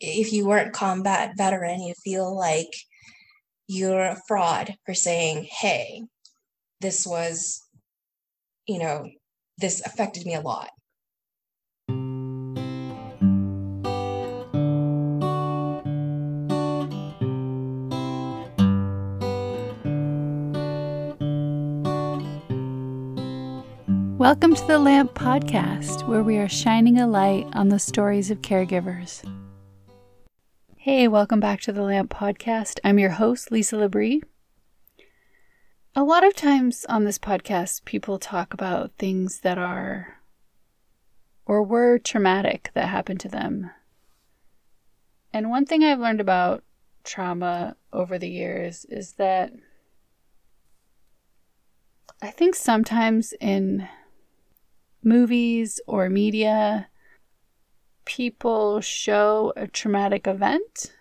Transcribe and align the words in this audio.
if 0.00 0.32
you 0.32 0.46
weren't 0.46 0.72
combat 0.72 1.32
veteran, 1.36 1.80
you 1.80 1.92
feel 2.04 2.36
like 2.36 2.70
you're 3.66 4.00
a 4.00 4.20
fraud 4.28 4.74
for 4.86 4.94
saying, 4.94 5.48
hey, 5.50 6.04
this 6.80 7.04
was, 7.04 7.66
you 8.68 8.78
know, 8.78 9.10
this 9.58 9.84
affected 9.84 10.24
me 10.24 10.34
a 10.34 10.40
lot. 10.40 10.70
Welcome 24.16 24.54
to 24.54 24.66
the 24.66 24.78
Lamp 24.78 25.14
Podcast, 25.14 26.06
where 26.06 26.22
we 26.22 26.38
are 26.38 26.48
shining 26.48 26.98
a 27.00 27.06
light 27.08 27.46
on 27.52 27.68
the 27.68 27.78
stories 27.80 28.30
of 28.30 28.42
caregivers. 28.42 29.24
Hey, 30.80 31.08
welcome 31.08 31.40
back 31.40 31.60
to 31.62 31.72
the 31.72 31.82
Lamp 31.82 32.08
Podcast. 32.08 32.78
I'm 32.84 33.00
your 33.00 33.10
host, 33.10 33.50
Lisa 33.50 33.74
Labrie. 33.74 34.22
A 35.96 36.04
lot 36.04 36.24
of 36.24 36.36
times 36.36 36.86
on 36.88 37.02
this 37.02 37.18
podcast, 37.18 37.84
people 37.84 38.20
talk 38.20 38.54
about 38.54 38.92
things 38.96 39.40
that 39.40 39.58
are 39.58 40.20
or 41.44 41.64
were 41.64 41.98
traumatic 41.98 42.70
that 42.74 42.86
happened 42.90 43.18
to 43.20 43.28
them. 43.28 43.72
And 45.32 45.50
one 45.50 45.66
thing 45.66 45.82
I've 45.82 45.98
learned 45.98 46.20
about 46.20 46.62
trauma 47.02 47.74
over 47.92 48.16
the 48.16 48.30
years 48.30 48.86
is 48.88 49.14
that 49.14 49.50
I 52.22 52.30
think 52.30 52.54
sometimes 52.54 53.34
in 53.40 53.88
movies 55.02 55.80
or 55.88 56.08
media, 56.08 56.86
people 58.08 58.80
show 58.80 59.52
a 59.54 59.66
traumatic 59.66 60.26
event 60.26 60.94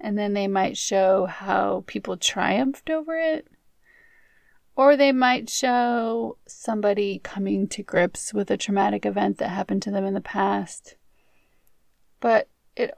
and 0.00 0.16
then 0.16 0.32
they 0.32 0.48
might 0.48 0.78
show 0.78 1.26
how 1.26 1.84
people 1.86 2.16
triumphed 2.16 2.88
over 2.88 3.18
it. 3.18 3.46
Or 4.74 4.96
they 4.96 5.12
might 5.12 5.50
show 5.50 6.38
somebody 6.46 7.20
coming 7.22 7.68
to 7.68 7.82
grips 7.82 8.32
with 8.32 8.50
a 8.50 8.56
traumatic 8.56 9.04
event 9.04 9.36
that 9.38 9.48
happened 9.48 9.82
to 9.82 9.90
them 9.90 10.06
in 10.06 10.14
the 10.14 10.22
past. 10.22 10.96
But 12.20 12.48
it, 12.74 12.94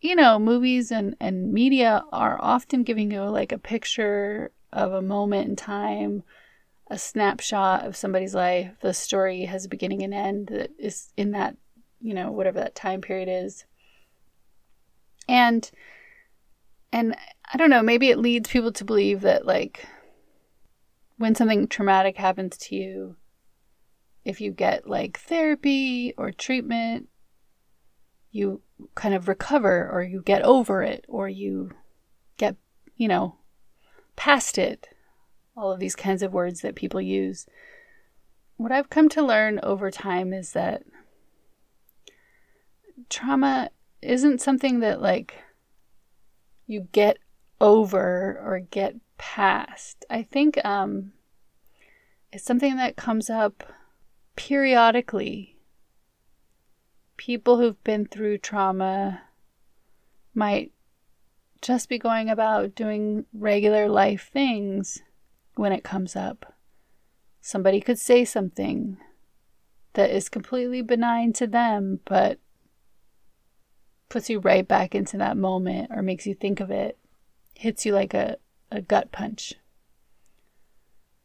you 0.00 0.14
know, 0.14 0.38
movies 0.38 0.92
and, 0.92 1.16
and 1.18 1.52
media 1.52 2.04
are 2.12 2.38
often 2.40 2.84
giving 2.84 3.10
you 3.10 3.22
like 3.22 3.50
a 3.50 3.58
picture 3.58 4.52
of 4.72 4.92
a 4.92 5.02
moment 5.02 5.48
in 5.48 5.56
time 5.56 6.22
a 6.88 6.98
snapshot 6.98 7.84
of 7.84 7.96
somebody's 7.96 8.34
life. 8.34 8.72
The 8.80 8.94
story 8.94 9.46
has 9.46 9.64
a 9.64 9.68
beginning 9.68 10.02
and 10.02 10.14
end 10.14 10.48
that 10.48 10.70
is 10.78 11.12
in 11.16 11.32
that, 11.32 11.56
you 12.06 12.14
know, 12.14 12.30
whatever 12.30 12.60
that 12.60 12.76
time 12.76 13.00
period 13.00 13.28
is. 13.28 13.64
And 15.28 15.68
and 16.92 17.16
I 17.52 17.58
don't 17.58 17.68
know, 17.68 17.82
maybe 17.82 18.10
it 18.10 18.18
leads 18.18 18.48
people 18.48 18.70
to 18.72 18.84
believe 18.84 19.22
that 19.22 19.44
like 19.44 19.84
when 21.18 21.34
something 21.34 21.66
traumatic 21.66 22.16
happens 22.16 22.56
to 22.58 22.76
you, 22.76 23.16
if 24.24 24.40
you 24.40 24.52
get 24.52 24.88
like 24.88 25.18
therapy 25.18 26.14
or 26.16 26.30
treatment, 26.30 27.08
you 28.30 28.60
kind 28.94 29.14
of 29.14 29.26
recover 29.26 29.90
or 29.90 30.04
you 30.04 30.22
get 30.22 30.42
over 30.42 30.84
it 30.84 31.04
or 31.08 31.28
you 31.28 31.72
get, 32.36 32.54
you 32.96 33.08
know, 33.08 33.34
past 34.14 34.58
it 34.58 34.88
all 35.56 35.72
of 35.72 35.80
these 35.80 35.96
kinds 35.96 36.22
of 36.22 36.32
words 36.32 36.60
that 36.60 36.76
people 36.76 37.00
use. 37.00 37.46
What 38.58 38.70
I've 38.70 38.90
come 38.90 39.08
to 39.08 39.22
learn 39.26 39.58
over 39.64 39.90
time 39.90 40.32
is 40.32 40.52
that 40.52 40.84
trauma 43.08 43.70
isn't 44.02 44.40
something 44.40 44.80
that 44.80 45.00
like 45.00 45.42
you 46.66 46.88
get 46.92 47.18
over 47.60 48.40
or 48.44 48.60
get 48.60 48.96
past. 49.18 50.04
I 50.10 50.22
think 50.22 50.62
um 50.64 51.12
it's 52.32 52.44
something 52.44 52.76
that 52.76 52.96
comes 52.96 53.30
up 53.30 53.62
periodically. 54.34 55.56
People 57.16 57.58
who've 57.58 57.82
been 57.82 58.06
through 58.06 58.38
trauma 58.38 59.22
might 60.34 60.72
just 61.62 61.88
be 61.88 61.98
going 61.98 62.28
about 62.28 62.74
doing 62.74 63.24
regular 63.32 63.88
life 63.88 64.30
things 64.32 65.02
when 65.54 65.72
it 65.72 65.82
comes 65.82 66.14
up. 66.14 66.54
Somebody 67.40 67.80
could 67.80 67.98
say 67.98 68.24
something 68.24 68.98
that 69.94 70.10
is 70.10 70.28
completely 70.28 70.82
benign 70.82 71.32
to 71.34 71.46
them, 71.46 72.00
but 72.04 72.38
puts 74.08 74.30
you 74.30 74.38
right 74.38 74.66
back 74.66 74.94
into 74.94 75.16
that 75.18 75.36
moment 75.36 75.90
or 75.94 76.02
makes 76.02 76.26
you 76.26 76.34
think 76.34 76.60
of 76.60 76.70
it, 76.70 76.98
hits 77.54 77.84
you 77.84 77.92
like 77.92 78.14
a, 78.14 78.36
a 78.70 78.80
gut 78.80 79.12
punch. 79.12 79.54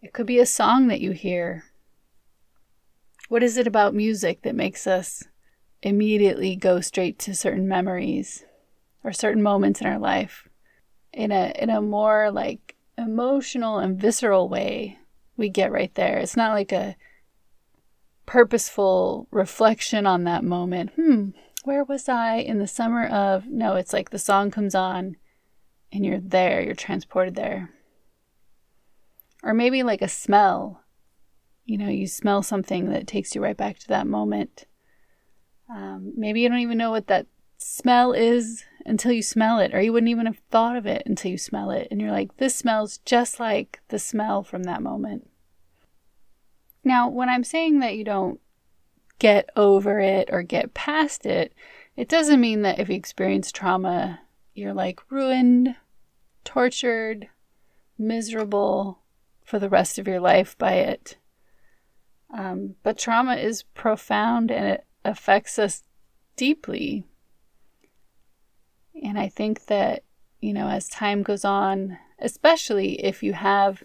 It 0.01 0.13
could 0.13 0.25
be 0.25 0.39
a 0.39 0.45
song 0.45 0.87
that 0.87 1.01
you 1.01 1.11
hear. 1.11 1.65
What 3.29 3.43
is 3.43 3.57
it 3.57 3.67
about 3.67 3.93
music 3.93 4.41
that 4.41 4.55
makes 4.55 4.87
us 4.87 5.23
immediately 5.83 6.55
go 6.55 6.81
straight 6.81 7.17
to 7.19 7.35
certain 7.35 7.67
memories 7.67 8.45
or 9.03 9.11
certain 9.11 9.41
moments 9.41 9.81
in 9.81 9.87
our 9.87 9.99
life 9.99 10.47
in 11.13 11.31
a 11.31 11.53
in 11.57 11.69
a 11.69 11.81
more 11.81 12.31
like 12.31 12.75
emotional 12.97 13.79
and 13.79 13.99
visceral 13.99 14.47
way 14.47 14.97
we 15.37 15.49
get 15.49 15.71
right 15.71 15.93
there. 15.95 16.17
It's 16.17 16.37
not 16.37 16.53
like 16.53 16.71
a 16.71 16.95
purposeful 18.25 19.27
reflection 19.31 20.05
on 20.05 20.23
that 20.25 20.43
moment. 20.43 20.91
Hmm, 20.95 21.29
where 21.63 21.83
was 21.83 22.09
I 22.09 22.35
in 22.37 22.59
the 22.59 22.67
summer 22.67 23.05
of? 23.05 23.47
No, 23.47 23.75
it's 23.75 23.93
like 23.93 24.09
the 24.09 24.19
song 24.19 24.51
comes 24.51 24.75
on 24.75 25.17
and 25.91 26.05
you're 26.05 26.19
there, 26.19 26.61
you're 26.61 26.75
transported 26.75 27.35
there. 27.35 27.71
Or 29.43 29.53
maybe 29.53 29.83
like 29.83 30.01
a 30.01 30.07
smell. 30.07 30.81
You 31.65 31.77
know, 31.77 31.89
you 31.89 32.07
smell 32.07 32.43
something 32.43 32.89
that 32.89 33.07
takes 33.07 33.35
you 33.35 33.41
right 33.41 33.57
back 33.57 33.79
to 33.79 33.87
that 33.89 34.07
moment. 34.07 34.65
Um, 35.69 36.13
maybe 36.15 36.41
you 36.41 36.49
don't 36.49 36.59
even 36.59 36.77
know 36.77 36.91
what 36.91 37.07
that 37.07 37.27
smell 37.57 38.13
is 38.13 38.63
until 38.85 39.11
you 39.11 39.21
smell 39.21 39.59
it, 39.59 39.73
or 39.73 39.81
you 39.81 39.93
wouldn't 39.93 40.09
even 40.09 40.25
have 40.25 40.41
thought 40.49 40.75
of 40.75 40.85
it 40.85 41.03
until 41.05 41.31
you 41.31 41.37
smell 41.37 41.69
it. 41.69 41.87
And 41.91 42.01
you're 42.01 42.11
like, 42.11 42.37
this 42.37 42.55
smells 42.55 42.97
just 42.99 43.39
like 43.39 43.79
the 43.89 43.99
smell 43.99 44.43
from 44.43 44.63
that 44.63 44.81
moment. 44.81 45.29
Now, 46.83 47.07
when 47.07 47.29
I'm 47.29 47.43
saying 47.43 47.79
that 47.79 47.95
you 47.95 48.03
don't 48.03 48.39
get 49.21 49.49
over 49.55 49.99
it 49.99 50.29
or 50.31 50.41
get 50.41 50.73
past 50.73 51.27
it, 51.27 51.53
it 51.95 52.09
doesn't 52.09 52.41
mean 52.41 52.63
that 52.63 52.79
if 52.79 52.89
you 52.89 52.95
experience 52.95 53.51
trauma, 53.51 54.21
you're 54.55 54.73
like 54.73 54.99
ruined, 55.11 55.75
tortured, 56.43 57.29
miserable 57.99 58.97
for 59.45 59.59
the 59.59 59.69
rest 59.69 59.99
of 59.99 60.07
your 60.07 60.19
life 60.19 60.57
by 60.57 60.73
it. 60.73 61.17
Um, 62.35 62.75
but 62.81 62.97
trauma 62.97 63.35
is 63.35 63.61
profound 63.75 64.49
and 64.49 64.65
it 64.65 64.85
affects 65.05 65.59
us 65.59 65.83
deeply 66.35 67.05
and 69.01 69.17
I 69.17 69.29
think 69.29 69.65
that, 69.65 70.03
you 70.39 70.53
know, 70.53 70.67
as 70.67 70.87
time 70.87 71.23
goes 71.23 71.45
on, 71.45 71.97
especially 72.19 73.03
if 73.03 73.23
you 73.23 73.33
have 73.33 73.83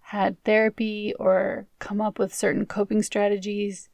had 0.00 0.42
therapy 0.44 1.14
or 1.18 1.66
come 1.78 2.00
up 2.00 2.18
with 2.18 2.34
certain 2.34 2.66
coping 2.66 3.02
strategies, 3.02 3.88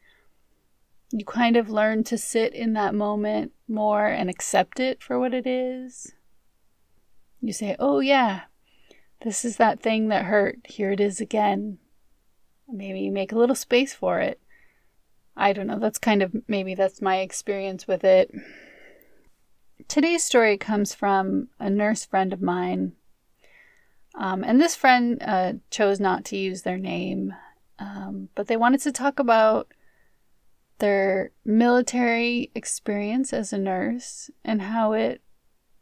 you 1.11 1.25
kind 1.25 1.56
of 1.56 1.71
learn 1.71 2.05
to 2.05 2.19
sit 2.19 2.53
in 2.53 2.72
that 2.72 2.94
moment 2.94 3.53
more 3.69 4.06
and 4.06 4.28
accept 4.28 4.81
it 4.81 5.03
for 5.03 5.19
what 5.19 5.34
it 5.34 5.47
is. 5.47 6.12
You 7.41 7.53
say, 7.53 7.77
oh, 7.78 8.00
yeah, 8.00 8.43
this 9.22 9.44
is 9.44 9.56
that 9.56 9.81
thing 9.81 10.09
that 10.09 10.25
hurt. 10.25 10.59
Here 10.65 10.91
it 10.93 11.00
is 11.00 11.21
again. 11.21 11.78
Maybe 12.69 13.00
you 13.00 13.12
make 13.12 13.33
a 13.33 13.39
little 13.39 13.55
space 13.55 13.94
for 13.94 14.21
it. 14.21 14.41
I 15.37 15.53
don't 15.53 15.67
know. 15.67 15.78
That's 15.78 15.99
kind 15.99 16.22
of 16.22 16.34
maybe 16.49 16.75
that's 16.75 17.03
my 17.03 17.19
experience 17.19 17.87
with 17.87 18.03
it. 18.05 18.33
Today's 19.87 20.25
story 20.25 20.56
comes 20.56 20.94
from 20.94 21.49
a 21.61 21.70
nurse 21.70 22.05
friend 22.05 22.32
of 22.32 22.41
mine. 22.41 22.93
Um, 24.14 24.43
and 24.43 24.61
this 24.61 24.75
friend 24.75 25.23
uh, 25.23 25.53
chose 25.70 26.00
not 26.00 26.25
to 26.26 26.38
use 26.38 26.62
their 26.62 26.79
name, 26.79 27.35
um, 27.79 28.31
but 28.35 28.49
they 28.49 28.56
wanted 28.56 28.81
to 28.81 28.93
talk 28.93 29.19
about 29.19 29.69
their 30.78 31.32
military 31.44 32.50
experience 32.55 33.32
as 33.32 33.52
a 33.52 33.58
nurse 33.58 34.31
and 34.44 34.62
how 34.62 34.93
it 34.93 35.23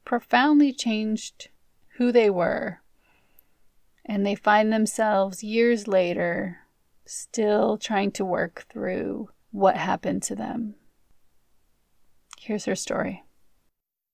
profoundly 0.05 0.73
changed 0.73 1.49
who 1.97 2.13
they 2.13 2.31
were. 2.31 2.81
And 4.05 4.27
they 4.27 4.35
find 4.35 4.73
themselves 4.73 5.43
years 5.43 5.89
later 5.89 6.59
still 7.07 7.77
trying 7.77 8.13
to 8.13 8.25
work 8.25 8.67
through 8.71 9.31
what 9.51 9.77
happened 9.77 10.23
to 10.25 10.35
them. 10.35 10.75
Here's 12.39 12.65
her 12.67 12.77
story. 12.77 13.25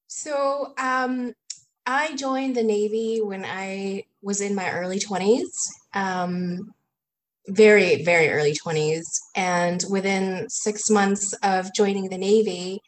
So 0.07 0.75
um, 0.79 1.35
I 1.87 2.15
joined 2.17 2.57
the 2.57 2.63
Navy 2.63 3.21
when 3.23 3.45
I 3.45 4.05
was 4.23 4.41
in 4.41 4.55
my 4.55 4.71
early 4.71 4.99
20s, 4.99 5.69
um, 5.95 6.73
very, 7.49 8.03
very 8.05 8.29
early 8.29 8.55
20s. 8.55 9.19
And 9.35 9.83
within 9.91 10.49
six 10.49 10.91
months 10.91 11.33
of 11.43 11.73
joining 11.75 12.09
the 12.09 12.19
Navy, 12.19 12.81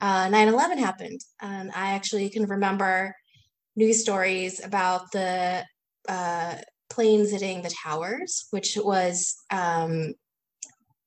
uh, 0.00 0.28
9-11 0.28 0.78
happened. 0.78 1.20
And 1.40 1.70
i 1.74 1.92
actually 1.92 2.28
can 2.30 2.46
remember 2.46 3.14
news 3.76 4.00
stories 4.00 4.64
about 4.64 5.12
the 5.12 5.64
uh, 6.08 6.54
planes 6.88 7.30
hitting 7.30 7.62
the 7.62 7.74
towers 7.82 8.46
which 8.50 8.76
was 8.76 9.36
um, 9.50 10.14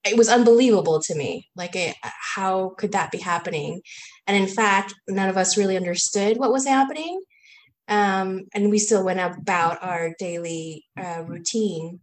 it 0.04 0.18
was 0.18 0.30
unbelievable 0.30 1.02
to 1.02 1.16
me 1.16 1.48
like 1.56 1.76
it, 1.76 1.96
how 2.02 2.74
could 2.78 2.94
that 2.94 3.12
be 3.12 3.18
happening? 3.18 3.82
And 4.28 4.38
in 4.38 4.48
fact 4.48 4.94
none 5.08 5.30
of 5.30 5.38
us 5.38 5.58
really 5.58 5.78
understood 5.78 6.38
what 6.38 6.52
was 6.52 6.66
happening. 6.66 7.22
Um, 7.88 8.46
and 8.54 8.70
we 8.70 8.78
still 8.78 9.04
went 9.04 9.20
about 9.20 9.82
our 9.82 10.14
daily 10.20 10.86
uh, 10.98 11.24
routine 11.26 12.02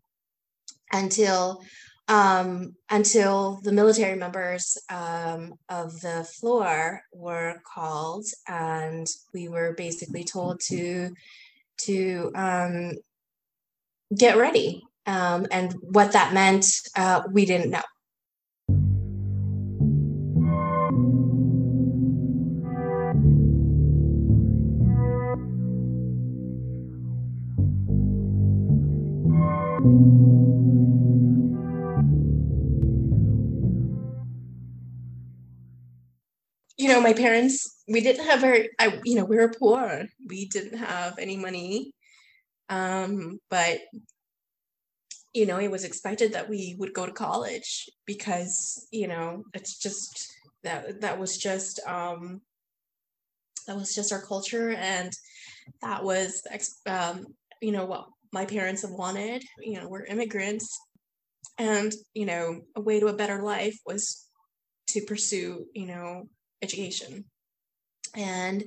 until 0.93 1.63
um, 2.09 2.77
until 2.89 3.61
the 3.63 3.73
military 3.73 4.17
members 4.17 4.79
um, 4.89 5.55
of 5.69 6.01
the 6.01 6.25
floor 6.39 7.03
were 7.13 7.61
called, 7.65 8.27
and 8.47 9.07
we 9.35 9.49
were 9.49 9.75
basically 9.77 10.23
told 10.23 10.61
to 10.69 11.11
to 11.79 12.31
um, 12.35 12.93
get 14.17 14.37
ready. 14.37 14.83
Um, 15.07 15.47
and 15.51 15.73
what 15.83 16.13
that 16.13 16.35
meant, 16.35 16.67
uh, 16.97 17.23
we 17.31 17.45
didn't 17.45 17.71
know. 17.71 17.83
You 36.77 36.89
know, 36.89 37.01
my 37.01 37.13
parents, 37.13 37.83
we 37.89 38.01
didn't 38.01 38.27
have 38.27 38.41
very, 38.41 38.71
I, 38.79 39.01
you 39.05 39.15
know, 39.15 39.25
we 39.25 39.37
were 39.37 39.53
poor. 39.59 40.05
We 40.27 40.47
didn't 40.49 40.79
have 40.79 41.19
any 41.19 41.37
money. 41.37 41.93
Um, 42.69 43.39
but, 43.49 43.79
you 45.33 45.47
know, 45.47 45.59
it 45.59 45.71
was 45.71 45.85
expected 45.85 46.33
that 46.33 46.49
we 46.49 46.77
would 46.79 46.93
go 46.93 47.07
to 47.07 47.13
college 47.13 47.89
because, 48.07 48.87
you 48.91 49.09
know, 49.09 49.45
it's 49.55 49.79
just 49.79 50.33
that, 50.65 51.01
that 51.01 51.19
was 51.19 51.39
just, 51.39 51.81
um, 51.87 52.43
that 53.67 53.77
was 53.77 53.95
just 53.95 54.13
our 54.13 54.23
culture. 54.23 54.71
And 54.71 55.13
that 55.83 56.05
was, 56.05 56.43
um, 56.87 57.27
you 57.63 57.73
know, 57.73 57.87
what 57.87 58.07
my 58.33 58.45
parents 58.45 58.83
have 58.83 58.91
wanted. 58.91 59.43
You 59.61 59.81
know, 59.81 59.89
we're 59.89 60.05
immigrants. 60.05 60.79
And, 61.59 61.93
you 62.13 62.27
know, 62.27 62.61
a 62.75 62.81
way 62.81 63.01
to 63.01 63.07
a 63.07 63.17
better 63.17 63.43
life 63.43 63.79
was 63.87 64.27
to 64.89 65.01
pursue, 65.03 65.67
you 65.75 65.87
know, 65.87 66.29
education. 66.63 67.25
And 68.15 68.65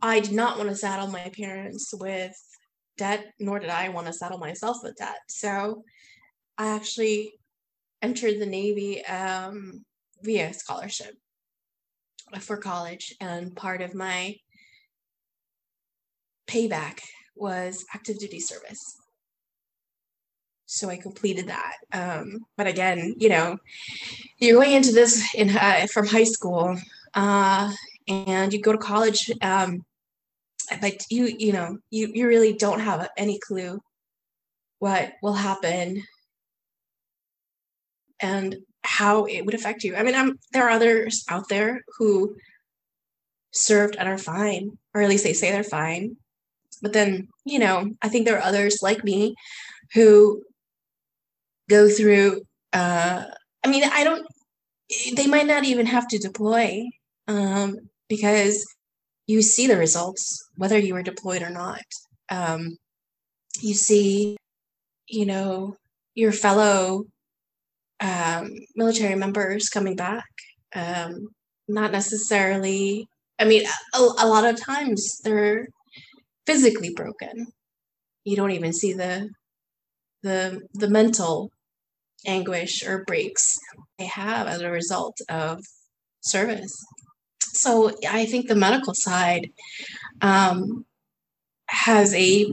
I 0.00 0.20
did 0.20 0.32
not 0.32 0.58
want 0.58 0.70
to 0.70 0.76
saddle 0.76 1.08
my 1.08 1.30
parents 1.36 1.92
with 1.92 2.34
debt, 2.98 3.32
nor 3.38 3.58
did 3.58 3.70
I 3.70 3.88
want 3.88 4.06
to 4.08 4.12
saddle 4.12 4.38
myself 4.38 4.78
with 4.82 4.96
debt. 4.96 5.18
So 5.28 5.84
I 6.58 6.68
actually 6.68 7.34
entered 8.00 8.40
the 8.40 8.46
Navy 8.46 9.04
um, 9.06 9.84
via 10.22 10.52
scholarship 10.52 11.14
for 12.40 12.56
college. 12.56 13.14
And 13.20 13.54
part 13.54 13.80
of 13.82 13.94
my 13.94 14.36
payback 16.48 17.00
was 17.36 17.84
active 17.94 18.18
duty 18.18 18.40
service. 18.40 18.98
So 20.66 20.88
I 20.88 20.96
completed 20.96 21.48
that. 21.48 21.74
Um, 21.92 22.46
but 22.56 22.66
again, 22.66 23.14
you 23.18 23.28
know, 23.28 23.58
you're 24.38 24.58
going 24.58 24.72
into 24.72 24.92
this 24.92 25.34
in 25.34 25.50
uh, 25.56 25.86
from 25.92 26.06
high 26.06 26.24
school 26.24 26.76
uh, 27.14 27.72
and 28.08 28.52
you 28.52 28.60
go 28.60 28.72
to 28.72 28.78
college 28.78 29.30
um, 29.42 29.84
but 30.80 31.04
you 31.10 31.26
you 31.26 31.52
know 31.52 31.78
you, 31.90 32.10
you 32.12 32.26
really 32.26 32.52
don't 32.52 32.80
have 32.80 33.08
any 33.16 33.38
clue 33.38 33.80
what 34.78 35.12
will 35.22 35.34
happen 35.34 36.02
and 38.20 38.56
how 38.84 39.24
it 39.24 39.44
would 39.44 39.54
affect 39.54 39.84
you. 39.84 39.94
I 39.94 40.02
mean 40.02 40.14
I'm, 40.14 40.38
there 40.52 40.66
are 40.66 40.70
others 40.70 41.24
out 41.28 41.48
there 41.48 41.84
who 41.98 42.36
served 43.52 43.96
and 43.96 44.08
are 44.08 44.18
fine 44.18 44.78
or 44.94 45.02
at 45.02 45.08
least 45.08 45.24
they 45.24 45.34
say 45.34 45.50
they're 45.50 45.64
fine. 45.64 46.16
But 46.80 46.92
then 46.92 47.28
you 47.44 47.58
know 47.58 47.92
i 48.02 48.08
think 48.08 48.24
there 48.24 48.36
are 48.38 48.42
others 48.42 48.78
like 48.82 49.04
me 49.04 49.34
who 49.94 50.42
go 51.68 51.88
through 51.88 52.42
uh, 52.72 53.24
i 53.64 53.68
mean 53.68 53.84
i 53.84 54.04
don't 54.04 54.26
they 55.16 55.26
might 55.26 55.46
not 55.46 55.64
even 55.64 55.86
have 55.86 56.06
to 56.08 56.18
deploy 56.18 56.88
um, 57.28 57.76
because 58.08 58.64
you 59.26 59.42
see 59.42 59.66
the 59.66 59.76
results 59.76 60.48
whether 60.56 60.78
you 60.78 60.94
were 60.94 61.02
deployed 61.02 61.42
or 61.42 61.50
not. 61.50 61.82
Um, 62.30 62.76
you 63.60 63.74
see, 63.74 64.36
you 65.08 65.26
know, 65.26 65.76
your 66.14 66.32
fellow 66.32 67.04
um, 68.00 68.50
military 68.74 69.14
members 69.14 69.68
coming 69.68 69.96
back. 69.96 70.24
Um, 70.74 71.28
not 71.68 71.92
necessarily. 71.92 73.06
I 73.38 73.44
mean, 73.44 73.64
a, 73.94 73.98
a 73.98 74.26
lot 74.26 74.44
of 74.44 74.60
times 74.60 75.20
they're 75.24 75.68
physically 76.46 76.92
broken. 76.94 77.46
You 78.24 78.36
don't 78.36 78.50
even 78.52 78.72
see 78.72 78.92
the 78.92 79.30
the 80.22 80.62
the 80.74 80.88
mental 80.88 81.50
anguish 82.26 82.86
or 82.86 83.04
breaks 83.04 83.58
they 83.98 84.06
have 84.06 84.46
as 84.46 84.60
a 84.60 84.70
result 84.70 85.16
of 85.28 85.60
service. 86.20 86.84
So 87.52 87.92
I 88.08 88.26
think 88.26 88.48
the 88.48 88.54
medical 88.54 88.94
side 88.94 89.50
um, 90.20 90.84
has 91.66 92.14
a 92.14 92.52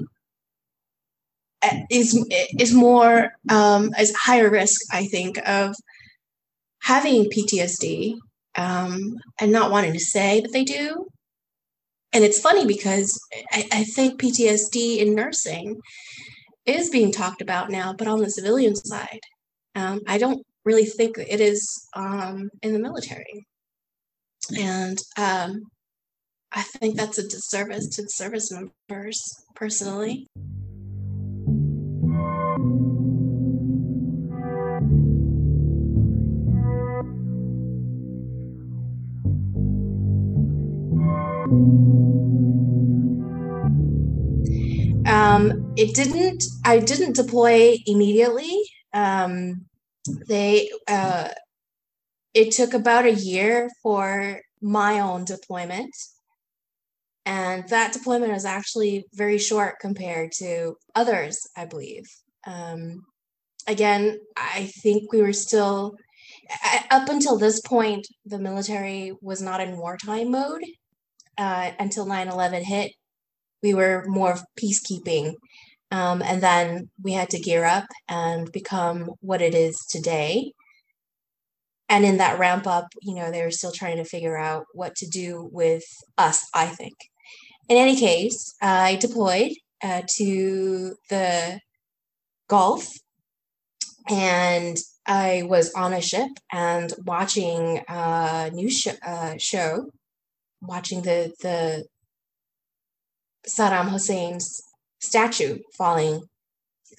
is 1.89 2.25
is 2.57 2.73
more 2.73 3.33
um, 3.49 3.93
is 3.99 4.15
higher 4.15 4.49
risk, 4.49 4.81
I 4.91 5.05
think, 5.05 5.37
of 5.47 5.75
having 6.81 7.29
PTSD 7.29 8.17
um, 8.55 9.17
and 9.39 9.51
not 9.51 9.71
wanting 9.71 9.93
to 9.93 9.99
say 9.99 10.41
that 10.41 10.51
they 10.51 10.63
do. 10.63 11.07
And 12.11 12.23
it's 12.23 12.39
funny 12.39 12.65
because 12.65 13.19
I, 13.51 13.67
I 13.71 13.83
think 13.83 14.19
PTSD 14.19 14.97
in 14.97 15.13
nursing 15.13 15.79
is 16.65 16.89
being 16.89 17.11
talked 17.11 17.41
about 17.41 17.69
now, 17.69 17.93
but 17.93 18.07
on 18.07 18.19
the 18.19 18.31
civilian 18.31 18.75
side, 18.75 19.19
um, 19.75 20.01
I 20.07 20.17
don't 20.17 20.45
really 20.65 20.85
think 20.85 21.17
it 21.17 21.39
is 21.39 21.87
um, 21.95 22.49
in 22.63 22.73
the 22.73 22.79
military. 22.79 23.45
And 24.57 24.99
um, 25.17 25.63
I 26.51 26.63
think 26.63 26.95
that's 26.95 27.17
a 27.17 27.27
disservice 27.27 27.87
to 27.95 28.01
the 28.03 28.09
service 28.09 28.51
members 28.51 29.45
personally. 29.55 30.27
Um, 45.05 45.73
it 45.75 45.95
didn't, 45.95 46.43
I 46.65 46.79
didn't 46.79 47.15
deploy 47.15 47.77
immediately. 47.85 48.61
Um, 48.93 49.65
they, 50.27 50.69
uh, 50.87 51.29
it 52.33 52.51
took 52.51 52.73
about 52.73 53.05
a 53.05 53.13
year 53.13 53.69
for 53.81 54.41
my 54.61 54.99
own 54.99 55.25
deployment. 55.25 55.95
And 57.25 57.67
that 57.69 57.93
deployment 57.93 58.33
was 58.33 58.45
actually 58.45 59.05
very 59.13 59.37
short 59.37 59.75
compared 59.79 60.31
to 60.39 60.75
others, 60.95 61.47
I 61.55 61.65
believe. 61.65 62.05
Um, 62.47 63.03
again, 63.67 64.19
I 64.35 64.71
think 64.81 65.11
we 65.11 65.21
were 65.21 65.33
still, 65.33 65.95
up 66.89 67.09
until 67.09 67.37
this 67.37 67.61
point, 67.61 68.07
the 68.25 68.39
military 68.39 69.13
was 69.21 69.41
not 69.41 69.61
in 69.61 69.77
wartime 69.77 70.31
mode 70.31 70.63
uh, 71.37 71.71
until 71.79 72.05
9 72.05 72.27
11 72.29 72.63
hit. 72.63 72.93
We 73.61 73.73
were 73.73 74.05
more 74.07 74.37
peacekeeping. 74.59 75.33
Um, 75.91 76.21
and 76.21 76.41
then 76.41 76.89
we 77.03 77.13
had 77.13 77.31
to 77.31 77.39
gear 77.39 77.65
up 77.65 77.85
and 78.07 78.51
become 78.51 79.11
what 79.21 79.41
it 79.41 79.55
is 79.55 79.77
today 79.89 80.53
and 81.89 82.05
in 82.05 82.17
that 82.17 82.39
ramp 82.39 82.67
up 82.67 82.87
you 83.01 83.15
know 83.15 83.31
they 83.31 83.43
were 83.43 83.51
still 83.51 83.71
trying 83.71 83.97
to 83.97 84.03
figure 84.03 84.37
out 84.37 84.65
what 84.73 84.95
to 84.95 85.07
do 85.07 85.49
with 85.51 85.83
us 86.17 86.47
i 86.53 86.65
think. 86.67 86.95
In 87.67 87.77
any 87.77 87.95
case 87.95 88.55
i 88.61 88.95
deployed 88.95 89.51
uh, 89.83 90.01
to 90.17 90.95
the 91.09 91.59
gulf 92.47 92.93
and 94.09 94.77
i 95.07 95.43
was 95.45 95.73
on 95.73 95.93
a 95.93 96.01
ship 96.01 96.29
and 96.51 96.93
watching 97.05 97.81
a 97.87 98.49
news 98.53 98.79
sh- 98.79 98.99
uh, 99.05 99.35
show 99.37 99.89
watching 100.61 101.01
the 101.03 101.31
the 101.41 101.85
saddam 103.47 103.87
hussein's 103.89 104.61
statue 104.99 105.59
falling 105.77 106.21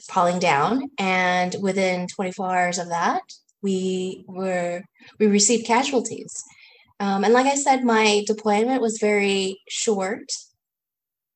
falling 0.09 0.39
down. 0.39 0.83
And 0.99 1.57
within 1.61 2.07
24 2.07 2.57
hours 2.57 2.79
of 2.79 2.89
that 2.89 3.23
we 3.63 4.25
were 4.29 4.83
we 5.19 5.27
received 5.27 5.67
casualties 5.67 6.35
Um, 7.01 7.25
and 7.25 7.33
like 7.33 7.47
I 7.47 7.57
said, 7.57 7.83
my 7.85 8.25
deployment 8.27 8.83
was 8.83 8.99
very 9.01 9.61
short. 9.69 10.29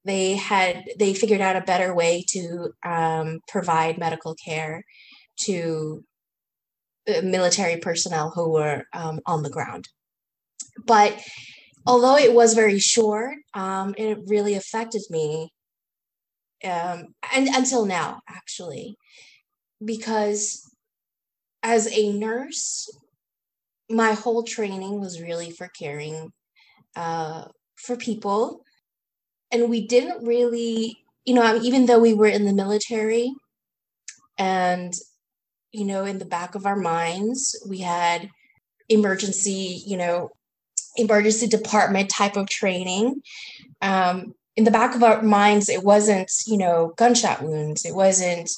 They 0.05 0.37
had 0.37 0.85
they 0.99 1.15
figured 1.15 1.41
out 1.41 1.57
a 1.57 1.63
better 1.63 1.95
way 1.95 2.25
to 2.29 2.73
um, 2.85 3.41
provide 3.49 3.99
medical 3.99 4.35
care 4.35 4.85
to 5.47 6.05
military 7.23 7.79
personnel 7.79 8.31
who 8.35 8.51
were 8.51 8.85
um, 8.93 9.21
on 9.27 9.43
the 9.43 9.51
ground. 9.51 9.89
But 10.87 11.19
although 11.87 12.17
it 12.17 12.35
was 12.35 12.55
very 12.55 12.79
short, 12.79 13.37
um, 13.55 13.95
it 13.97 14.19
really 14.27 14.55
affected 14.55 15.03
me, 15.11 15.53
um, 16.65 17.15
and 17.35 17.49
until 17.49 17.87
now, 17.87 18.21
actually, 18.29 18.97
because 19.85 20.63
as 21.65 21.89
a 21.91 22.13
nurse, 22.13 22.89
my 23.91 24.13
whole 24.13 24.43
training 24.43 25.01
was 25.01 25.21
really 25.21 25.51
for 25.51 25.69
caring 25.69 26.31
uh, 26.95 27.47
for 27.75 27.97
people, 27.97 28.63
and 29.51 29.71
we 29.71 29.87
didn't 29.87 30.25
really, 30.25 30.99
you 31.25 31.35
know, 31.35 31.59
even 31.63 31.87
though 31.87 31.99
we 31.99 32.13
were 32.15 32.27
in 32.27 32.45
the 32.45 32.53
military, 32.53 33.33
and 34.39 34.93
you 35.73 35.85
know, 35.85 36.05
in 36.05 36.19
the 36.19 36.25
back 36.25 36.55
of 36.55 36.67
our 36.67 36.77
minds, 36.77 37.61
we 37.69 37.81
had 37.81 38.31
emergency, 38.89 39.83
you 39.87 39.97
know, 39.97 40.31
emergency 40.97 41.49
department 41.49 42.11
type 42.11 42.37
of 42.37 42.49
training. 42.49 43.23
Um, 43.83 44.35
in 44.57 44.63
the 44.63 44.71
back 44.71 44.95
of 44.95 45.03
our 45.03 45.21
minds, 45.23 45.69
it 45.69 45.83
wasn't, 45.83 46.31
you 46.47 46.59
know, 46.59 46.93
gunshot 46.97 47.43
wounds. 47.43 47.85
It 47.85 47.95
wasn't 47.95 48.51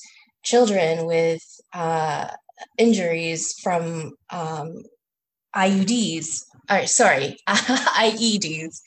children 0.43 1.07
with 1.07 1.43
uh, 1.73 2.29
injuries 2.79 3.55
from 3.63 4.13
um, 4.31 4.83
IUDs. 5.55 6.43
Or, 6.71 6.87
sorry, 6.87 7.39
IEDs. 7.49 8.81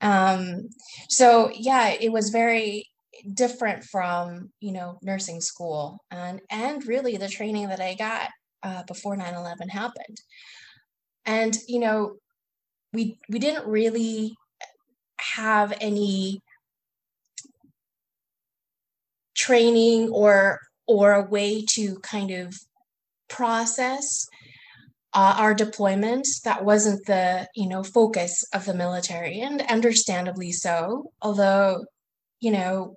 Um, 0.00 0.68
so 1.08 1.50
yeah, 1.54 1.94
it 1.98 2.12
was 2.12 2.30
very 2.30 2.88
different 3.32 3.84
from 3.84 4.50
you 4.60 4.72
know 4.72 4.98
nursing 5.02 5.40
school 5.40 5.98
and 6.10 6.40
and 6.50 6.86
really 6.86 7.16
the 7.16 7.28
training 7.28 7.68
that 7.68 7.80
i 7.80 7.94
got 7.94 8.28
uh, 8.62 8.82
before 8.84 9.16
9-11 9.16 9.70
happened 9.70 10.20
and 11.24 11.56
you 11.66 11.78
know 11.78 12.16
we 12.92 13.18
we 13.28 13.38
didn't 13.38 13.66
really 13.66 14.34
have 15.36 15.72
any 15.80 16.40
training 19.34 20.08
or 20.10 20.60
or 20.86 21.12
a 21.12 21.24
way 21.24 21.64
to 21.64 21.98
kind 22.00 22.30
of 22.30 22.54
process 23.28 24.26
uh, 25.12 25.36
our 25.38 25.54
deployment 25.54 26.26
that 26.44 26.64
wasn't 26.64 27.04
the 27.06 27.46
you 27.54 27.68
know 27.68 27.82
focus 27.82 28.44
of 28.52 28.64
the 28.64 28.74
military 28.74 29.40
and 29.40 29.62
understandably 29.62 30.50
so 30.50 31.10
although 31.22 31.84
you 32.40 32.50
know 32.50 32.96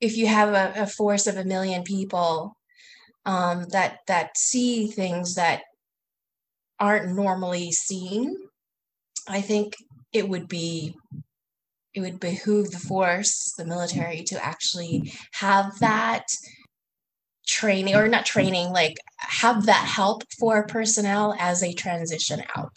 if 0.00 0.16
you 0.16 0.26
have 0.26 0.50
a, 0.50 0.82
a 0.82 0.86
force 0.86 1.26
of 1.26 1.36
a 1.36 1.44
million 1.44 1.82
people 1.82 2.56
um, 3.24 3.64
that 3.72 3.98
that 4.06 4.38
see 4.38 4.86
things 4.86 5.34
that 5.34 5.62
aren't 6.78 7.14
normally 7.14 7.72
seen, 7.72 8.36
I 9.28 9.40
think 9.40 9.74
it 10.12 10.28
would 10.28 10.48
be 10.48 10.94
it 11.94 12.00
would 12.00 12.20
behoove 12.20 12.70
the 12.70 12.78
force, 12.78 13.52
the 13.56 13.64
military, 13.64 14.22
to 14.24 14.44
actually 14.44 15.12
have 15.32 15.78
that 15.80 16.24
training 17.60 17.94
or 17.94 18.08
not 18.08 18.26
training, 18.26 18.70
like 18.70 18.96
have 19.18 19.66
that 19.66 19.86
help 19.86 20.22
for 20.38 20.66
personnel 20.66 21.34
as 21.38 21.60
they 21.60 21.72
transition 21.72 22.42
out. 22.56 22.76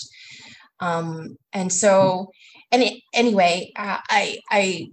Um, 0.80 1.38
and 1.52 1.72
so, 1.72 2.32
it, 2.72 3.02
anyway, 3.14 3.72
uh, 3.76 3.98
I 4.10 4.40
I 4.50 4.88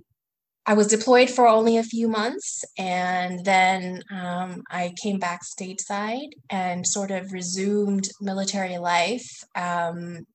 I 0.68 0.74
was 0.74 0.88
deployed 0.88 1.30
for 1.30 1.46
only 1.46 1.76
a 1.76 1.84
few 1.84 2.08
months 2.08 2.64
and 2.76 3.44
then 3.44 4.02
um, 4.10 4.64
I 4.68 4.94
came 5.00 5.20
back 5.20 5.42
stateside 5.44 6.30
and 6.50 6.84
sort 6.84 7.12
of 7.12 7.32
resumed 7.32 8.08
military 8.20 8.78
life 8.78 9.28
um, 9.54 10.26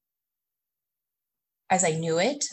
as 1.69 1.83
I 1.83 1.91
knew 1.91 2.17
it. 2.17 2.45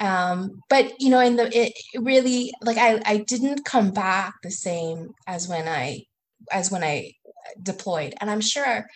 Um, 0.00 0.62
but 0.68 0.92
you 1.00 1.10
know, 1.10 1.20
in 1.20 1.36
the 1.36 1.50
it, 1.56 1.72
really 1.96 2.52
like 2.62 2.78
I, 2.78 3.00
I 3.04 3.18
didn't 3.18 3.64
come 3.64 3.90
back 3.90 4.34
the 4.42 4.50
same 4.50 5.10
as 5.26 5.48
when 5.48 5.66
I 5.66 6.04
as 6.52 6.70
when 6.70 6.84
I 6.84 7.12
deployed, 7.62 8.14
and 8.20 8.30
I'm 8.30 8.40
sure 8.40 8.86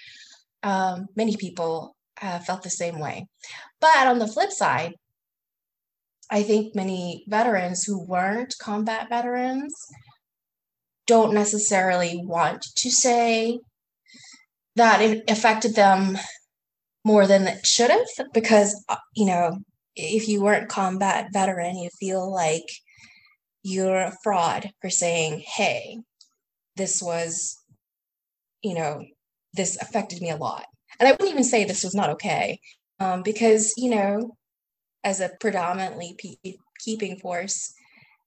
um, 0.62 1.06
many 1.16 1.37
people 1.37 1.97
uh, 2.21 2.38
felt 2.38 2.62
the 2.62 2.71
same 2.71 2.99
way. 3.00 3.26
But 3.80 4.06
on 4.06 4.18
the 4.18 4.28
flip 4.28 4.52
side, 4.52 4.94
I 6.30 6.42
think 6.42 6.75
many 6.75 7.25
veterans 7.28 7.85
who 7.85 8.06
weren't 8.06 8.54
combat 8.61 9.09
veterans 9.09 9.75
don't 11.06 11.35
necessarily 11.35 12.21
want 12.25 12.62
to 12.76 12.90
say 12.90 13.59
that 14.76 15.02
it 15.02 15.25
affected 15.28 15.75
them 15.75 16.16
more 17.04 17.26
than 17.26 17.47
it 17.49 17.66
should 17.66 17.90
have 17.90 18.32
because 18.32 18.82
uh, 18.88 18.97
you 19.14 19.26
know 19.26 19.59
if 19.97 20.29
you 20.29 20.43
weren't 20.43 20.69
combat 20.69 21.29
veteran 21.33 21.77
you 21.77 21.91
feel 21.99 22.33
like 22.33 22.67
you're 23.63 23.97
a 23.97 24.17
fraud 24.23 24.71
for 24.81 24.91
saying 24.91 25.43
hey 25.47 25.99
this 26.77 27.03
was 27.03 27.59
you 28.63 28.75
know 28.75 29.05
this 29.55 29.81
affected 29.83 30.23
me 30.23 30.31
a 30.31 30.37
lot. 30.37 30.65
And 30.99 31.09
i 31.09 31.13
wouldn't 31.13 31.31
even 31.31 31.45
say 31.45 31.65
this 31.65 31.85
was 31.85 31.95
not 31.95 32.11
okay 32.11 32.61
um, 33.01 33.23
because 33.23 33.75
you 33.77 33.91
know 33.91 34.37
as 35.05 35.21
a 35.21 35.31
predominantly 35.41 36.17
keeping 36.79 37.19
force 37.19 37.75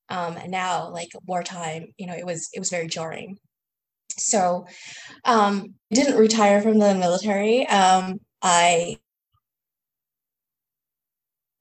um, 0.10 0.38
and 0.38 0.52
now 0.52 0.90
like 0.90 1.10
wartime 1.26 1.94
you 1.98 2.06
know 2.06 2.14
it 2.14 2.26
was 2.26 2.50
it 2.54 2.60
was 2.60 2.70
very 2.70 2.88
jarring. 2.88 3.38
So 4.18 4.66
um, 5.26 5.74
didn't 5.92 6.18
retire 6.18 6.62
from 6.62 6.80
the 6.80 6.96
military. 6.96 7.68
Um, 7.68 8.20
I, 8.42 8.98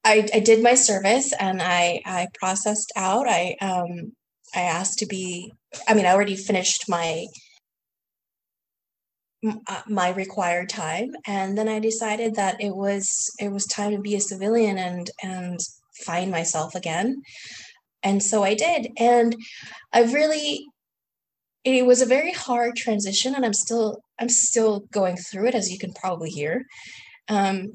I 0.05 0.27
i 0.33 0.39
did 0.39 0.61
my 0.63 0.75
service 0.75 1.33
and 1.33 1.61
i 1.61 2.01
i 2.05 2.27
processed 2.39 2.93
out. 2.95 3.27
I 3.27 3.57
um 3.59 4.13
i 4.55 4.61
asked 4.61 4.99
to 4.99 5.05
be 5.07 5.51
i 5.87 5.93
mean 5.93 6.05
i 6.05 6.13
already 6.13 6.35
finished 6.35 6.87
my 6.87 7.25
uh, 9.67 9.81
my 9.87 10.09
required 10.09 10.69
time. 10.69 11.09
And 11.27 11.57
then 11.57 11.67
i 11.67 11.79
decided 11.79 12.35
that 12.35 12.61
it 12.61 12.75
was 12.75 13.31
it 13.39 13.51
was 13.51 13.65
time 13.65 13.91
to 13.91 13.99
be 13.99 14.15
a 14.15 14.21
civilian 14.21 14.77
and 14.77 15.09
and 15.23 15.59
find 16.05 16.31
myself 16.31 16.75
again. 16.75 17.21
And 18.03 18.21
so 18.21 18.43
i 18.43 18.53
did. 18.53 18.91
And 18.97 19.35
i've 19.91 20.13
really 20.13 20.65
it 21.63 21.85
was 21.85 22.01
a 22.01 22.05
very 22.05 22.31
hard 22.31 22.75
transition 22.75 23.33
and 23.33 23.43
i'm 23.43 23.53
still 23.53 23.99
i'm 24.19 24.29
still 24.29 24.81
going 24.91 25.17
through 25.17 25.47
it 25.47 25.55
as 25.55 25.71
you 25.71 25.79
can 25.79 25.93
probably 25.93 26.29
hear. 26.29 26.65
Um, 27.27 27.71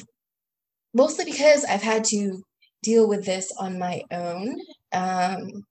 mostly 0.95 1.25
because 1.25 1.65
i've 1.65 1.83
had 1.83 2.05
to 2.05 2.43
deal 2.83 3.09
with 3.09 3.25
this 3.25 3.53
on 3.59 3.79
my 3.79 4.03
own 4.11 4.57
um, 4.93 5.65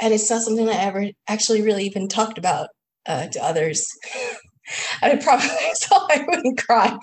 and 0.00 0.12
it's 0.12 0.30
not 0.30 0.42
something 0.42 0.66
that 0.66 0.80
i 0.80 0.84
ever 0.84 1.06
actually 1.28 1.62
really 1.62 1.84
even 1.84 2.08
talked 2.08 2.38
about 2.38 2.68
uh, 3.06 3.26
to 3.28 3.42
others. 3.42 3.86
I 5.02 5.16
probably 5.16 5.48
so 5.74 5.96
I 6.08 6.24
wouldn't 6.26 6.58
cry. 6.58 6.96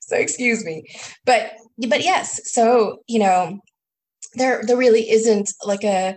So 0.00 0.16
excuse 0.16 0.64
me. 0.64 0.84
But 1.24 1.52
but 1.88 2.02
yes, 2.02 2.40
so 2.52 2.98
you 3.06 3.18
know, 3.20 3.60
there 4.34 4.62
there 4.66 4.76
really 4.76 5.10
isn't 5.10 5.52
like 5.64 5.84
a 5.84 6.16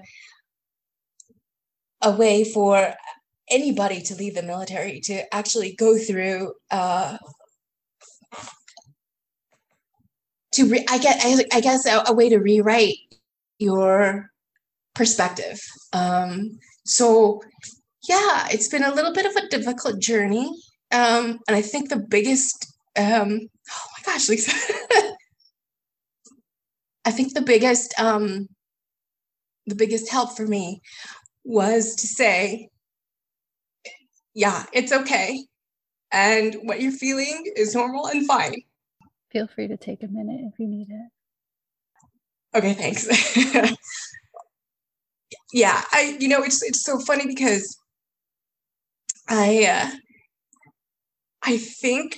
a 2.01 2.12
way 2.12 2.44
for 2.44 2.94
anybody 3.50 4.01
to 4.01 4.15
leave 4.15 4.36
the 4.36 4.44
military 4.44 5.00
to 5.01 5.34
actually 5.34 5.74
go 5.75 5.98
through 5.98 6.53
uh 6.70 7.17
to 10.54 10.70
re- 10.70 10.86
I 10.89 10.98
get 10.98 11.20
I, 11.24 11.44
I 11.58 11.62
guess 11.62 11.86
a, 11.86 12.04
a, 12.08 12.13
way 12.13 12.30
to 12.30 12.38
rewrite 12.38 12.98
your 13.60 14.32
perspective. 14.96 15.60
Um 15.94 16.60
so 16.86 17.42
yeah, 18.08 18.48
it's 18.51 18.68
been 18.68 18.84
a 18.84 18.94
little 18.94 19.13
bit 19.13 19.25
of 19.25 19.36
a 19.36 19.48
difficult 19.50 20.00
journey. 20.00 20.50
Um, 20.92 21.39
and 21.48 21.56
I 21.56 21.62
think 21.62 21.89
the 21.89 21.98
biggest, 22.00 22.74
um, 22.98 23.50
oh 23.72 23.88
my 23.98 24.13
gosh, 24.13 24.30
Lisa, 24.30 24.54
I 27.06 27.12
think 27.12 27.34
the 27.34 27.42
biggest, 27.42 28.00
um, 28.00 28.48
the 29.66 29.75
biggest 29.75 30.10
help 30.10 30.36
for 30.38 30.48
me 30.48 30.82
was 31.44 31.96
to 31.96 32.08
say, 32.08 32.70
yeah, 34.34 34.66
it's 34.72 34.94
okay. 34.94 35.46
And 36.12 36.56
what 36.63 36.80
you're 36.82 36.92
feeling 36.92 37.51
is 37.58 37.75
normal 37.75 38.08
and 38.08 38.25
fine. 38.25 38.62
Feel 39.32 39.48
free 39.48 39.68
to 39.68 39.78
take 39.78 40.04
a 40.04 40.08
minute 40.08 40.42
if 40.42 40.60
you 40.60 40.68
need 40.68 40.88
it. 40.90 41.10
Okay, 42.58 42.74
thanks. 42.74 43.08
yeah, 45.54 45.82
I 45.92 46.18
you 46.20 46.28
know 46.30 46.44
it's 46.44 46.64
it's 46.64 46.84
so 46.84 47.00
funny 47.00 47.28
because 47.28 47.78
I 49.28 49.66
uh, 49.66 49.92
I 51.44 51.58
think 51.58 52.18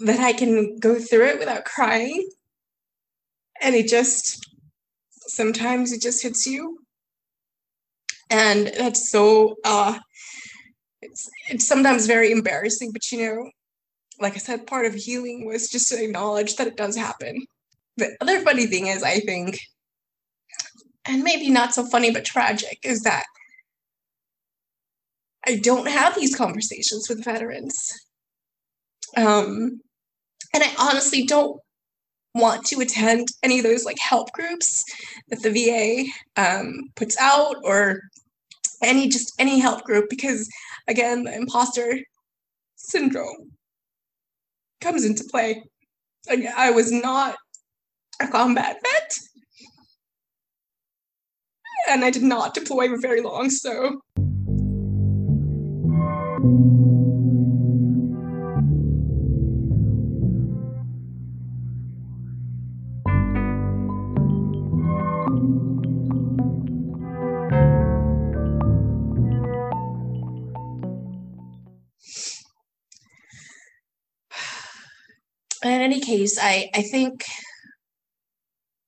that 0.00 0.18
I 0.18 0.32
can 0.32 0.78
go 0.78 0.98
through 0.98 1.26
it 1.26 1.38
without 1.38 1.64
crying. 1.64 2.28
And 3.60 3.74
it 3.74 3.88
just, 3.88 4.46
sometimes 5.10 5.92
it 5.92 6.00
just 6.00 6.22
hits 6.22 6.46
you. 6.46 6.78
And 8.30 8.68
that's 8.78 9.10
so, 9.10 9.56
uh, 9.64 9.98
it's, 11.02 11.28
it's 11.50 11.68
sometimes 11.68 12.06
very 12.06 12.32
embarrassing, 12.32 12.92
but 12.92 13.12
you 13.12 13.18
know, 13.18 13.50
like 14.20 14.34
I 14.34 14.38
said, 14.38 14.66
part 14.66 14.86
of 14.86 14.94
healing 14.94 15.46
was 15.46 15.68
just 15.68 15.88
to 15.88 16.02
acknowledge 16.02 16.56
that 16.56 16.66
it 16.66 16.76
does 16.76 16.96
happen. 16.96 17.46
The 17.96 18.16
other 18.20 18.40
funny 18.40 18.66
thing 18.66 18.86
is, 18.86 19.02
I 19.02 19.20
think, 19.20 19.58
and 21.06 21.22
maybe 21.22 21.48
not 21.48 21.74
so 21.74 21.84
funny, 21.86 22.12
but 22.12 22.24
tragic, 22.24 22.78
is 22.84 23.02
that 23.02 23.24
I 25.46 25.56
don't 25.56 25.88
have 25.88 26.14
these 26.14 26.36
conversations 26.36 27.08
with 27.08 27.24
veterans. 27.24 27.74
Um, 29.16 29.80
and 30.52 30.62
I 30.62 30.72
honestly 30.78 31.24
don't 31.24 31.60
want 32.34 32.64
to 32.66 32.80
attend 32.80 33.28
any 33.42 33.58
of 33.58 33.64
those 33.64 33.84
like 33.84 33.98
help 33.98 34.30
groups 34.32 34.84
that 35.28 35.42
the 35.42 35.50
VA 35.50 36.04
um, 36.40 36.90
puts 36.94 37.18
out 37.18 37.56
or 37.64 38.02
any 38.82 39.08
just 39.08 39.32
any 39.38 39.58
help 39.58 39.82
group 39.82 40.08
because 40.08 40.48
again 40.86 41.24
the 41.24 41.34
imposter 41.34 41.98
syndrome 42.76 43.50
comes 44.80 45.04
into 45.04 45.24
play. 45.24 45.62
I 46.28 46.70
was 46.70 46.92
not 46.92 47.36
a 48.20 48.28
combat 48.28 48.76
vet 48.82 49.18
and 51.88 52.04
I 52.04 52.10
did 52.10 52.22
not 52.22 52.54
deploy 52.54 52.88
for 52.88 52.98
very 52.98 53.20
long, 53.20 53.50
so 53.50 54.00
in 75.80 75.92
any 75.92 76.00
case, 76.00 76.38
I, 76.40 76.68
I 76.74 76.82
think 76.82 77.24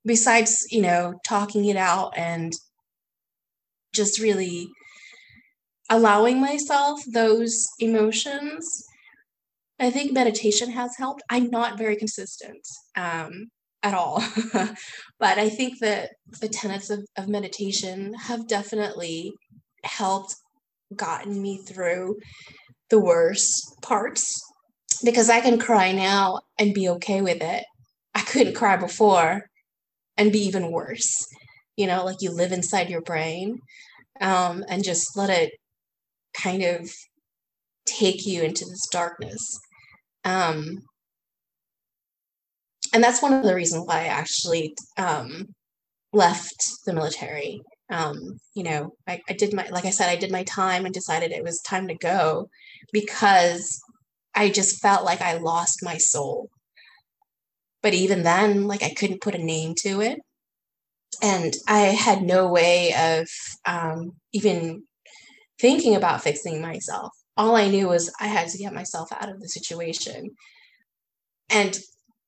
besides, 0.05 0.67
you 0.71 0.83
know, 0.83 1.15
talking 1.25 1.65
it 1.65 1.77
out 1.77 2.13
and 2.19 2.53
just 3.95 4.21
really 4.21 4.69
allowing 5.89 6.39
myself 6.39 7.01
those 7.11 7.67
emotions, 7.79 8.85
I 9.81 9.91
think 9.91 10.13
meditation 10.13 10.71
has 10.73 10.95
helped. 10.99 11.23
I'm 11.31 11.49
not 11.49 11.79
very 11.79 11.97
consistent 11.97 12.61
um, 12.95 13.49
at 13.83 13.95
all, 13.95 14.23
but 14.53 15.39
I 15.39 15.49
think 15.49 15.79
that 15.81 16.11
the 16.41 16.49
tenets 16.49 16.91
of, 16.91 17.07
of 17.17 17.27
meditation 17.27 18.13
have 18.15 18.47
definitely 18.47 19.33
helped 19.85 20.35
gotten 20.95 21.41
me 21.41 21.57
through 21.57 22.19
the 22.91 23.01
worst 23.01 23.81
parts 23.81 24.43
because 25.05 25.31
I 25.31 25.41
can 25.41 25.59
cry 25.59 25.93
now 25.93 26.41
and 26.59 26.75
be 26.75 26.89
okay 26.91 27.21
with 27.21 27.43
it. 27.43 27.65
I 28.15 28.23
couldn't 28.23 28.55
cry 28.55 28.77
before 28.77 29.49
and 30.17 30.33
be 30.33 30.41
even 30.41 30.71
worse. 30.71 31.27
You 31.77 31.87
know, 31.87 32.05
like 32.05 32.19
you 32.21 32.31
live 32.31 32.53
inside 32.53 32.91
your 32.91 33.01
brain 33.01 33.59
um, 34.21 34.65
and 34.69 34.85
just 34.85 35.17
let 35.17 35.31
it 35.31 35.53
kind 36.35 36.63
of 36.63 36.91
take 37.87 38.27
you 38.27 38.43
into 38.43 38.65
this 38.65 38.87
darkness. 38.91 39.59
Um, 40.25 40.83
and 42.95 43.03
that's 43.03 43.23
one 43.23 43.33
of 43.33 43.45
the 43.45 43.55
reasons 43.55 43.87
why 43.87 44.03
I 44.03 44.07
actually 44.07 44.75
um, 44.99 45.55
left 46.13 46.85
the 46.85 46.93
military. 46.93 47.63
Um, 47.91 48.39
you 48.55 48.63
know, 48.63 48.95
I, 49.07 49.21
I 49.29 49.33
did 49.33 49.53
my, 49.55 49.67
like 49.69 49.85
I 49.85 49.91
said, 49.91 50.09
I 50.09 50.17
did 50.17 50.31
my 50.31 50.45
time 50.45 50.85
and 50.85 50.95
decided 50.95 51.33
it 51.33 51.45
was 51.45 51.61
time 51.61 51.89
to 51.89 51.95
go 51.95 52.49
because 52.93 53.81
I 54.35 54.51
just 54.51 54.81
felt 54.81 55.05
like 55.05 55.21
I 55.21 55.37
lost 55.37 55.81
my 55.83 55.99
soul. 55.99 56.51
But 57.83 57.95
even 57.95 58.23
then, 58.23 58.67
like 58.67 58.83
I 58.83 58.95
couldn't 58.95 59.21
put 59.21 59.35
a 59.35 59.45
name 59.45 59.75
to 59.81 60.01
it. 60.01 60.21
And 61.23 61.55
I 61.69 61.79
had 61.79 62.23
no 62.23 62.49
way 62.49 62.95
of 62.95 63.29
um, 63.67 64.13
even 64.33 64.85
thinking 65.61 65.95
about 65.95 66.23
fixing 66.23 66.61
myself. 66.61 67.13
All 67.37 67.57
I 67.57 67.69
knew 67.69 67.89
was 67.89 68.13
I 68.21 68.27
had 68.27 68.49
to 68.49 68.59
get 68.59 68.75
myself 68.75 69.11
out 69.13 69.29
of 69.29 69.41
the 69.41 69.49
situation. 69.49 70.31
And 71.51 71.79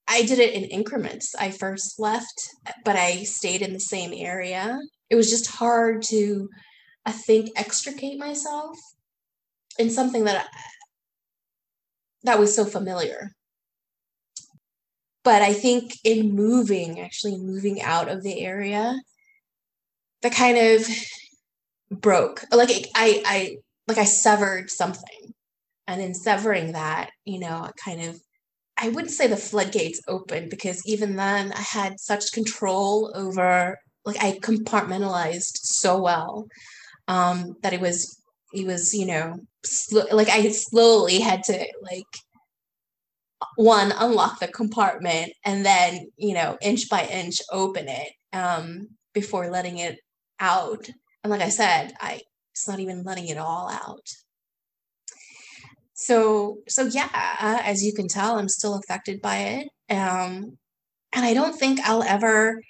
I 0.06 0.22
did 0.22 0.38
it 0.38 0.54
in 0.54 0.64
increments. 0.64 1.34
I 1.34 1.50
first 1.50 1.98
left, 1.98 2.50
but 2.84 2.96
I 2.96 3.22
stayed 3.22 3.62
in 3.62 3.72
the 3.72 3.80
same 3.80 4.12
area. 4.14 4.78
It 5.08 5.16
was 5.16 5.30
just 5.30 5.46
hard 5.46 6.02
to, 6.04 6.48
I 7.06 7.12
think, 7.12 7.50
extricate 7.56 8.18
myself 8.18 8.76
in 9.78 9.90
something 9.90 10.24
that 10.24 10.46
that 12.24 12.38
was 12.38 12.54
so 12.54 12.64
familiar. 12.64 13.30
But 15.22 15.40
I 15.40 15.54
think 15.54 15.94
in 16.04 16.34
moving, 16.34 17.00
actually 17.00 17.38
moving 17.38 17.80
out 17.80 18.08
of 18.08 18.22
the 18.22 18.44
area, 18.44 19.00
that 20.22 20.34
kind 20.34 20.58
of 20.58 20.86
broke. 21.90 22.44
Like 22.50 22.70
I, 22.94 23.22
I, 23.24 23.56
like 23.86 23.98
I 23.98 24.04
severed 24.04 24.70
something, 24.70 25.34
and 25.86 26.00
in 26.00 26.14
severing 26.14 26.72
that, 26.72 27.10
you 27.24 27.38
know, 27.38 27.70
kind 27.82 28.02
of, 28.02 28.20
I 28.76 28.88
wouldn't 28.88 29.12
say 29.12 29.26
the 29.26 29.36
floodgates 29.36 30.00
opened 30.08 30.50
because 30.50 30.84
even 30.86 31.16
then 31.16 31.52
I 31.52 31.60
had 31.60 32.00
such 32.00 32.32
control 32.32 33.12
over, 33.14 33.78
like 34.04 34.22
I 34.22 34.38
compartmentalized 34.38 35.58
so 35.62 36.02
well 36.02 36.48
um, 37.06 37.56
that 37.62 37.72
it 37.72 37.80
was 37.80 38.18
it 38.54 38.66
was 38.66 38.94
you 38.94 39.06
know 39.06 39.36
sl- 39.64 40.12
like 40.12 40.28
i 40.28 40.48
slowly 40.50 41.18
had 41.20 41.42
to 41.42 41.66
like 41.82 42.06
one 43.56 43.92
unlock 43.98 44.40
the 44.40 44.48
compartment 44.48 45.32
and 45.44 45.64
then 45.64 46.10
you 46.16 46.34
know 46.34 46.56
inch 46.62 46.88
by 46.88 47.04
inch 47.06 47.40
open 47.50 47.88
it 47.88 48.12
um 48.32 48.88
before 49.12 49.48
letting 49.48 49.78
it 49.78 49.98
out. 50.40 50.88
And 51.22 51.30
like 51.30 51.40
i 51.40 51.48
said 51.48 51.92
i 52.00 52.20
it's 52.52 52.68
not 52.68 52.80
even 52.80 53.02
letting 53.02 53.28
it 53.28 53.38
all 53.38 53.68
out. 53.68 54.08
So 55.94 56.58
so 56.68 56.84
yeah 56.84 57.08
as 57.64 57.84
you 57.84 57.92
can 57.92 58.08
tell 58.08 58.38
i'm 58.38 58.48
still 58.48 58.74
affected 58.74 59.20
by 59.20 59.36
it 59.36 59.68
um 59.90 60.58
and 61.12 61.24
i 61.24 61.34
don't 61.34 61.56
think 61.56 61.80
i'll 61.84 62.02
ever 62.02 62.60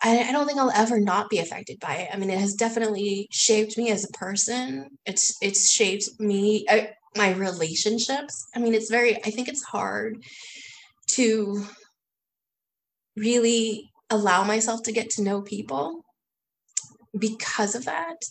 I, 0.00 0.28
I 0.28 0.32
don't 0.32 0.46
think 0.46 0.58
I'll 0.58 0.70
ever 0.70 1.00
not 1.00 1.28
be 1.28 1.38
affected 1.38 1.80
by 1.80 1.96
it. 1.96 2.10
I 2.12 2.16
mean, 2.16 2.30
it 2.30 2.38
has 2.38 2.54
definitely 2.54 3.28
shaped 3.30 3.76
me 3.76 3.90
as 3.90 4.04
a 4.04 4.18
person. 4.18 4.90
It's 5.04 5.36
it's 5.42 5.70
shaped 5.70 6.08
me 6.20 6.66
uh, 6.68 6.86
my 7.16 7.32
relationships. 7.34 8.46
I 8.54 8.60
mean, 8.60 8.74
it's 8.74 8.90
very. 8.90 9.16
I 9.16 9.30
think 9.30 9.48
it's 9.48 9.64
hard 9.64 10.22
to 11.08 11.64
really 13.16 13.90
allow 14.10 14.44
myself 14.44 14.82
to 14.84 14.92
get 14.92 15.10
to 15.10 15.22
know 15.22 15.42
people 15.42 16.04
because 17.18 17.74
of 17.74 17.84
that, 17.86 18.22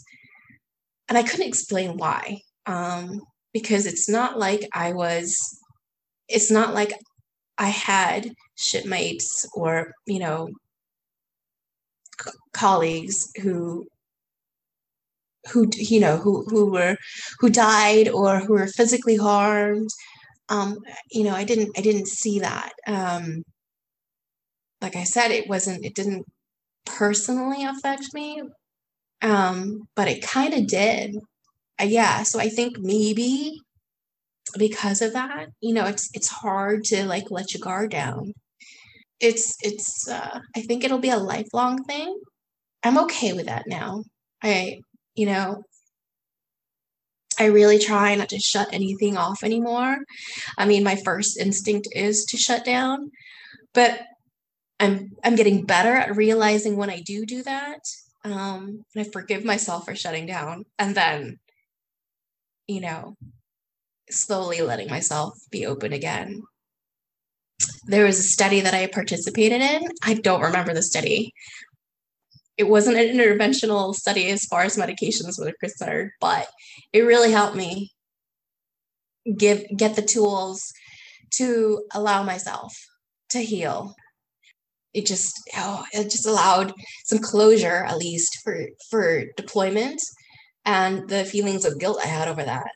and 1.09 1.17
I 1.17 1.23
couldn't 1.23 1.47
explain 1.47 1.97
why. 1.97 2.41
Um, 2.65 3.21
because 3.53 3.85
it's 3.85 4.07
not 4.07 4.39
like 4.39 4.67
I 4.73 4.93
was. 4.93 5.37
It's 6.29 6.51
not 6.51 6.73
like 6.73 6.93
I 7.57 7.67
had 7.69 8.31
shipmates 8.55 9.45
or 9.53 9.91
you 10.05 10.19
know 10.19 10.49
colleagues 12.53 13.31
who 13.41 13.87
who 15.51 15.69
you 15.75 15.99
know 15.99 16.17
who 16.17 16.43
who 16.49 16.71
were 16.71 16.97
who 17.39 17.49
died 17.49 18.09
or 18.09 18.39
who 18.39 18.53
were 18.53 18.67
physically 18.67 19.15
harmed. 19.17 19.89
Um 20.49 20.79
you 21.11 21.23
know 21.23 21.33
i 21.35 21.43
didn't 21.43 21.77
i 21.77 21.81
didn't 21.81 22.07
see 22.07 22.39
that. 22.39 22.73
Um 22.87 23.43
like 24.81 24.95
i 24.95 25.03
said 25.03 25.31
it 25.31 25.47
wasn't 25.49 25.85
it 25.85 25.95
didn't 25.95 26.25
personally 26.85 27.65
affect 27.65 28.13
me. 28.13 28.41
Um 29.21 29.87
but 29.95 30.07
it 30.07 30.21
kind 30.21 30.53
of 30.53 30.67
did. 30.67 31.15
Uh, 31.79 31.85
yeah 31.85 32.23
so 32.23 32.39
i 32.39 32.49
think 32.49 32.79
maybe 32.79 33.59
because 34.57 35.01
of 35.01 35.13
that 35.13 35.47
you 35.61 35.73
know 35.73 35.85
it's 35.85 36.09
it's 36.13 36.27
hard 36.27 36.83
to 36.83 37.05
like 37.05 37.29
let 37.29 37.53
your 37.53 37.61
guard 37.61 37.91
down 37.91 38.33
it's 39.19 39.55
it's 39.61 40.07
uh, 40.07 40.39
i 40.55 40.61
think 40.61 40.83
it'll 40.83 40.99
be 40.99 41.09
a 41.09 41.17
lifelong 41.17 41.83
thing. 41.83 42.19
I'm 42.83 42.97
okay 42.99 43.33
with 43.33 43.47
that 43.47 43.65
now. 43.67 44.03
I 44.43 44.81
you 45.15 45.25
know 45.25 45.63
i 47.39 47.45
really 47.45 47.79
try 47.79 48.15
not 48.15 48.29
to 48.29 48.39
shut 48.39 48.69
anything 48.73 49.17
off 49.17 49.43
anymore. 49.43 49.97
I 50.57 50.65
mean 50.65 50.83
my 50.83 50.95
first 50.95 51.39
instinct 51.39 51.87
is 51.93 52.25
to 52.25 52.37
shut 52.37 52.65
down 52.65 53.11
but 53.73 54.01
i'm 54.79 55.11
i'm 55.23 55.35
getting 55.35 55.65
better 55.65 55.93
at 55.95 56.15
realizing 56.15 56.77
when 56.77 56.89
i 56.89 57.01
do 57.01 57.25
do 57.25 57.43
that 57.43 57.79
um 58.23 58.83
and 58.93 59.05
i 59.05 59.09
forgive 59.11 59.43
myself 59.43 59.85
for 59.85 59.95
shutting 59.95 60.25
down 60.25 60.63
and 60.79 60.95
then 60.95 61.37
you 62.67 62.81
know 62.81 63.15
slowly 64.09 64.61
letting 64.61 64.89
myself 64.89 65.37
be 65.51 65.65
open 65.65 65.93
again. 65.93 66.41
There 67.85 68.05
was 68.05 68.19
a 68.19 68.23
study 68.23 68.61
that 68.61 68.73
I 68.73 68.87
participated 68.87 69.61
in. 69.61 69.83
I 70.03 70.15
don't 70.15 70.41
remember 70.41 70.73
the 70.73 70.81
study. 70.81 71.33
It 72.57 72.67
wasn't 72.67 72.97
an 72.97 73.17
interventional 73.17 73.93
study 73.93 74.29
as 74.29 74.45
far 74.45 74.63
as 74.63 74.77
medications 74.77 75.39
were 75.39 75.53
concerned, 75.59 76.11
but 76.19 76.47
it 76.91 77.01
really 77.01 77.31
helped 77.31 77.55
me 77.55 77.91
give 79.37 79.65
get 79.75 79.95
the 79.95 80.01
tools 80.01 80.73
to 81.35 81.83
allow 81.93 82.23
myself 82.23 82.73
to 83.29 83.39
heal. 83.39 83.95
It 84.93 85.05
just 85.05 85.33
oh, 85.55 85.83
it 85.93 86.05
just 86.05 86.25
allowed 86.25 86.73
some 87.05 87.19
closure 87.19 87.83
at 87.85 87.97
least 87.97 88.39
for 88.43 88.67
for 88.89 89.25
deployment 89.35 90.01
and 90.65 91.07
the 91.07 91.25
feelings 91.25 91.65
of 91.65 91.79
guilt 91.79 91.99
I 92.03 92.07
had 92.07 92.27
over 92.27 92.43
that. 92.43 92.67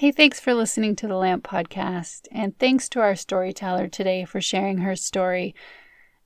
Hey, 0.00 0.10
thanks 0.12 0.40
for 0.40 0.54
listening 0.54 0.96
to 0.96 1.06
the 1.06 1.14
Lamp 1.14 1.46
Podcast, 1.46 2.26
and 2.32 2.58
thanks 2.58 2.88
to 2.88 3.00
our 3.00 3.14
storyteller 3.14 3.86
today 3.86 4.24
for 4.24 4.40
sharing 4.40 4.78
her 4.78 4.96
story. 4.96 5.54